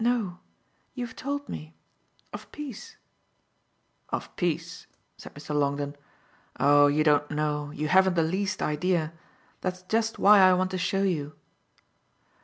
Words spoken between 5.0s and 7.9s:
said Mr. Longdon. "Oh you don't know you